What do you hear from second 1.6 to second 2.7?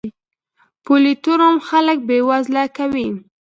خلک بې وزله